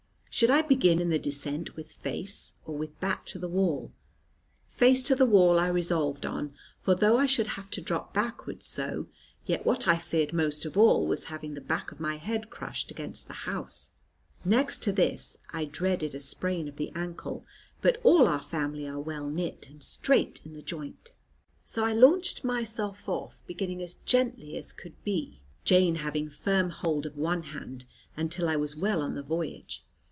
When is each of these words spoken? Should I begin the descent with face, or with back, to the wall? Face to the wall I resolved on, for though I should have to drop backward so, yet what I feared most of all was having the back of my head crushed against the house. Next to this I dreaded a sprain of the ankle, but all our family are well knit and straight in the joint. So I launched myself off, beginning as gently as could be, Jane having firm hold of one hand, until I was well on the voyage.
Should 0.33 0.49
I 0.49 0.61
begin 0.61 1.09
the 1.09 1.19
descent 1.19 1.75
with 1.75 1.91
face, 1.91 2.53
or 2.65 2.75
with 2.77 2.97
back, 3.01 3.25
to 3.27 3.37
the 3.37 3.49
wall? 3.49 3.91
Face 4.65 5.03
to 5.03 5.15
the 5.15 5.25
wall 5.25 5.59
I 5.59 5.67
resolved 5.67 6.25
on, 6.25 6.53
for 6.79 6.95
though 6.95 7.17
I 7.17 7.25
should 7.25 7.45
have 7.47 7.69
to 7.71 7.81
drop 7.81 8.13
backward 8.13 8.63
so, 8.63 9.07
yet 9.45 9.65
what 9.65 9.89
I 9.89 9.97
feared 9.97 10.31
most 10.31 10.65
of 10.65 10.77
all 10.77 11.05
was 11.05 11.25
having 11.25 11.53
the 11.53 11.61
back 11.61 11.91
of 11.91 11.99
my 11.99 12.15
head 12.15 12.49
crushed 12.49 12.89
against 12.89 13.27
the 13.27 13.33
house. 13.33 13.91
Next 14.45 14.81
to 14.83 14.93
this 14.93 15.37
I 15.51 15.65
dreaded 15.65 16.15
a 16.15 16.21
sprain 16.21 16.69
of 16.69 16.77
the 16.77 16.93
ankle, 16.95 17.45
but 17.81 17.99
all 18.01 18.25
our 18.27 18.41
family 18.41 18.87
are 18.87 19.01
well 19.01 19.29
knit 19.29 19.67
and 19.69 19.83
straight 19.83 20.39
in 20.45 20.53
the 20.53 20.63
joint. 20.63 21.11
So 21.65 21.83
I 21.83 21.91
launched 21.93 22.45
myself 22.45 23.07
off, 23.09 23.37
beginning 23.47 23.83
as 23.83 23.95
gently 24.05 24.57
as 24.57 24.71
could 24.71 24.95
be, 25.03 25.41
Jane 25.65 25.95
having 25.95 26.29
firm 26.29 26.69
hold 26.69 27.05
of 27.05 27.17
one 27.17 27.43
hand, 27.43 27.83
until 28.15 28.47
I 28.47 28.55
was 28.55 28.77
well 28.77 29.01
on 29.01 29.13
the 29.15 29.21
voyage. 29.23 29.83